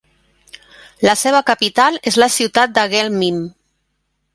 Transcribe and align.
La 1.09 1.15
seva 1.25 1.43
capital 1.51 2.03
és 2.13 2.21
la 2.25 2.33
ciutat 2.41 2.77
de 2.81 2.91
Guelmim. 2.97 3.43